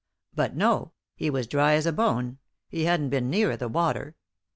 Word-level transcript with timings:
But 0.33 0.55
no; 0.55 0.93
he 1.15 1.29
was 1.29 1.45
dry 1.45 1.73
as 1.75 1.85
a 1.85 1.91
bone, 1.93 2.39
he 2.69 2.85
hadn't 2.85 3.09
been 3.11 3.29
near 3.29 3.55
the 3.55 3.69
water. 3.69 4.15